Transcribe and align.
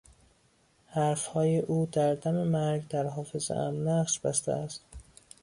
حرفهای 0.87 1.59
او 1.59 1.87
در 1.91 2.15
دم 2.15 2.43
مرگ 2.47 2.87
در 2.87 3.05
حافظهام 3.07 3.89
نقش 3.89 4.19
بسته 4.19 4.51
است. 4.51 4.83